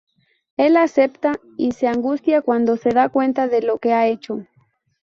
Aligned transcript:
Él 0.57 0.77
acepta 0.77 1.33
y 1.57 1.73
se 1.73 1.85
angustia 1.87 2.41
cuando 2.41 2.75
se 2.75 2.89
da 2.89 3.09
cuenta 3.09 3.47
de 3.47 3.61
lo 3.61 3.77
que 3.77 3.93
ha 3.93 4.07
hecho. 4.07 4.47